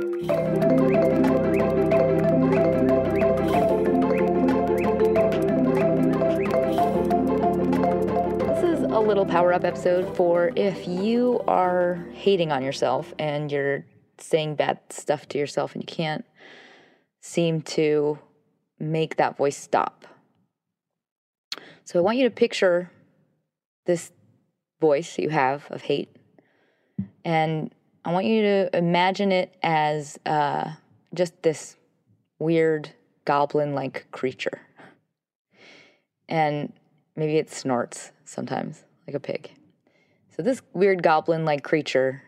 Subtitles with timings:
[0.00, 0.08] This
[8.64, 13.84] is a little power up episode for if you are hating on yourself and you're
[14.16, 16.24] saying bad stuff to yourself and you can't
[17.20, 18.18] seem to
[18.78, 20.06] make that voice stop.
[21.84, 22.90] So I want you to picture
[23.84, 24.12] this
[24.80, 26.16] voice you have of hate,
[27.22, 27.74] and
[28.04, 30.72] I want you to imagine it as uh,
[31.14, 31.76] just this
[32.38, 32.90] weird
[33.24, 34.60] goblin like creature.
[36.28, 36.72] And
[37.16, 39.50] maybe it snorts sometimes, like a pig.
[40.34, 42.22] So, this weird goblin like creature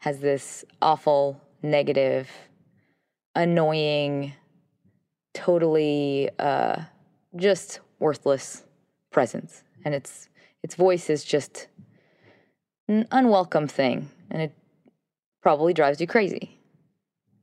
[0.00, 2.28] has this awful, negative,
[3.34, 4.34] annoying,
[5.32, 6.82] totally uh,
[7.36, 8.64] just worthless
[9.10, 9.62] presence.
[9.84, 10.28] And its,
[10.62, 11.68] its voice is just
[12.88, 14.10] an unwelcome thing.
[14.30, 14.54] And it
[15.42, 16.58] probably drives you crazy.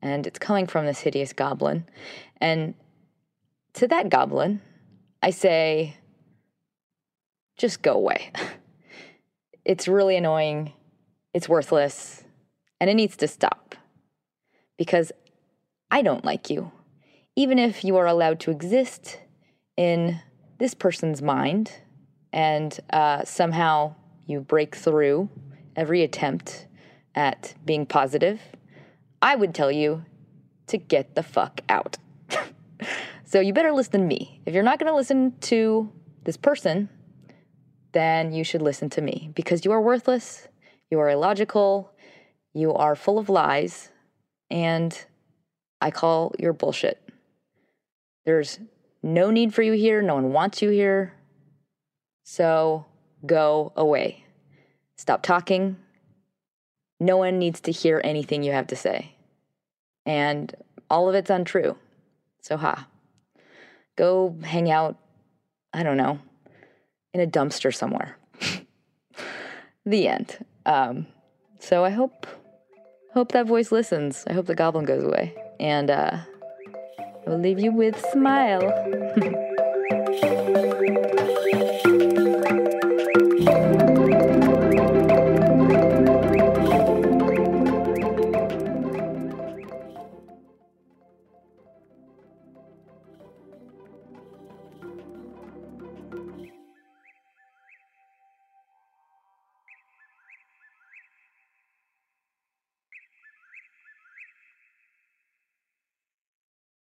[0.01, 1.85] And it's coming from this hideous goblin.
[2.39, 2.73] And
[3.73, 4.61] to that goblin,
[5.21, 5.97] I say,
[7.57, 8.31] just go away.
[9.65, 10.73] it's really annoying,
[11.33, 12.23] it's worthless,
[12.79, 13.75] and it needs to stop.
[14.77, 15.11] Because
[15.91, 16.71] I don't like you.
[17.35, 19.19] Even if you are allowed to exist
[19.75, 20.21] in
[20.57, 21.71] this person's mind
[22.31, 23.95] and uh, somehow
[24.25, 25.29] you break through
[25.75, 26.67] every attempt
[27.15, 28.41] at being positive,
[29.21, 30.05] I would tell you
[30.67, 31.97] to get the fuck out.
[33.25, 34.41] so you better listen to me.
[34.45, 35.91] If you're not going to listen to
[36.23, 36.89] this person,
[37.91, 40.47] then you should listen to me because you are worthless,
[40.91, 41.91] you are illogical,
[42.53, 43.89] you are full of lies,
[44.49, 45.05] and
[45.81, 47.01] I call your bullshit.
[48.25, 48.59] There's
[49.01, 51.13] no need for you here, no one wants you here.
[52.23, 52.85] So
[53.25, 54.23] go away.
[54.97, 55.77] Stop talking.
[56.99, 59.15] No one needs to hear anything you have to say.
[60.05, 60.53] And
[60.89, 61.77] all of it's untrue.
[62.41, 62.87] So, ha.
[63.95, 64.97] Go hang out,
[65.73, 66.19] I don't know,
[67.13, 68.17] in a dumpster somewhere.
[69.85, 70.45] the end.
[70.65, 71.07] Um,
[71.59, 72.25] so I hope
[73.13, 74.23] hope that voice listens.
[74.27, 75.35] I hope the goblin goes away.
[75.59, 76.19] And uh,
[76.99, 79.45] I will leave you with smile.